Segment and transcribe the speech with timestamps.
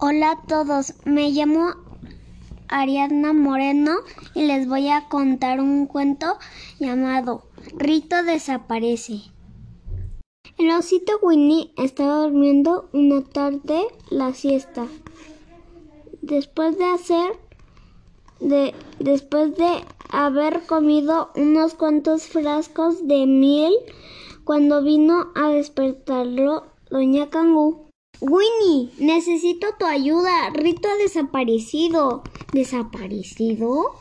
[0.00, 1.74] Hola a todos, me llamo
[2.68, 3.96] Ariadna Moreno
[4.32, 6.38] y les voy a contar un cuento
[6.78, 7.42] llamado
[7.76, 9.22] Rito desaparece.
[10.56, 14.86] El osito Winnie estaba durmiendo una tarde la siesta.
[16.22, 17.32] Después de hacer
[18.38, 23.74] de después de haber comido unos cuantos frascos de miel
[24.44, 27.87] cuando vino a despertarlo doña Cangú.
[28.20, 30.50] Winnie, necesito tu ayuda.
[30.52, 32.24] Rito ha desaparecido.
[32.52, 33.92] ¿Desaparecido?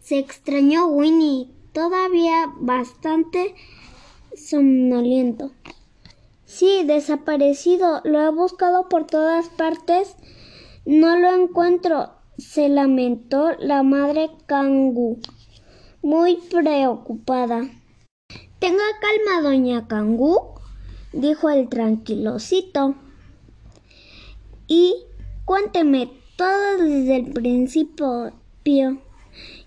[0.00, 3.54] Se extrañó Winnie, todavía bastante
[4.36, 5.52] somnoliento.
[6.44, 8.00] Sí, desaparecido.
[8.02, 10.16] Lo he buscado por todas partes.
[10.84, 15.20] No lo encuentro, se lamentó la madre Cangú,
[16.02, 17.62] muy preocupada.
[18.58, 20.54] Tenga calma, doña Cangú,
[21.12, 22.96] dijo el tranquilocito
[24.66, 24.94] y
[25.44, 28.32] cuénteme todo desde el principio.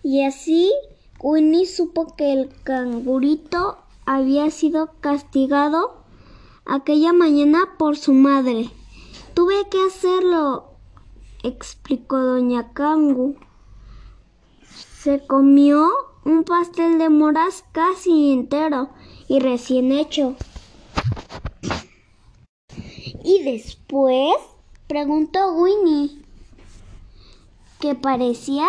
[0.04, 0.72] Y así
[1.20, 6.04] Winnie supo que el cangurito había sido castigado
[6.66, 8.70] aquella mañana por su madre.
[9.34, 10.72] Tuve que hacerlo,
[11.44, 13.36] explicó doña Cangu.
[15.02, 15.90] Se comió
[16.26, 18.90] un pastel de moras casi entero
[19.28, 20.36] y recién hecho.
[23.24, 24.36] Y después
[24.88, 26.18] Preguntó Winnie,
[27.82, 28.68] que parecía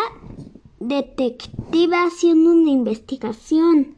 [0.81, 3.95] detective haciendo una investigación.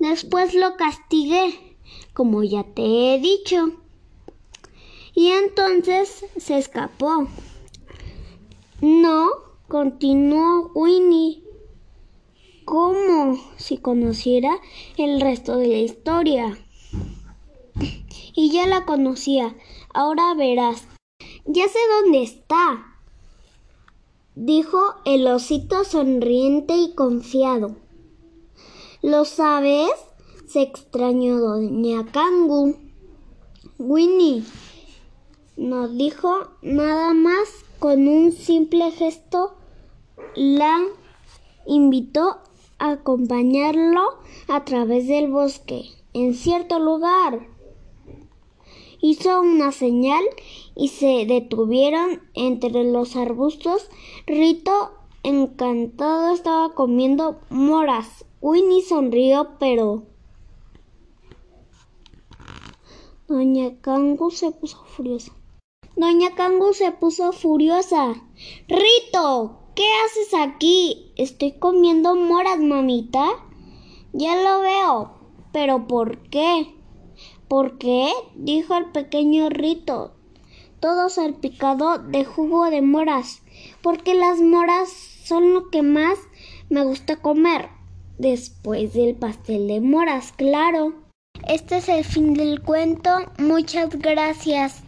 [0.00, 1.76] Después lo castigué,
[2.12, 3.70] como ya te he dicho.
[5.14, 7.28] Y entonces se escapó.
[8.80, 9.30] No,
[9.68, 11.44] continuó Winnie.
[12.64, 14.58] ¿Cómo si conociera
[14.96, 16.58] el resto de la historia?
[18.34, 19.54] Y ya la conocía.
[19.94, 20.88] Ahora verás.
[21.44, 22.98] Ya sé dónde está,
[24.34, 27.76] dijo el osito sonriente y confiado.
[29.02, 29.90] ¿Lo sabes?
[30.52, 32.76] se extrañó doña Kangu.
[33.78, 34.44] Winnie
[35.56, 37.48] no dijo nada más
[37.78, 39.54] con un simple gesto
[40.34, 40.78] la
[41.66, 42.38] invitó
[42.78, 47.46] a acompañarlo a través del bosque en cierto lugar
[49.02, 50.24] hizo una señal
[50.74, 53.90] y se detuvieron entre los arbustos.
[54.26, 54.92] Rito,
[55.22, 58.24] encantado, estaba comiendo moras.
[58.40, 60.04] Winnie sonrió, pero...
[63.28, 65.32] Doña Kangu se puso furiosa.
[65.96, 68.14] Doña Kangu se puso furiosa.
[68.68, 71.12] Rito, ¿qué haces aquí?
[71.16, 73.26] Estoy comiendo moras, mamita.
[74.12, 75.12] Ya lo veo.
[75.52, 76.74] ¿Pero por qué?
[77.52, 78.10] ¿Por qué?
[78.34, 80.14] dijo el pequeño Rito,
[80.80, 83.42] todo salpicado de jugo de moras,
[83.82, 86.18] porque las moras son lo que más
[86.70, 87.68] me gusta comer,
[88.16, 90.94] después del pastel de moras, claro.
[91.46, 93.10] Este es el fin del cuento.
[93.36, 94.82] Muchas gracias.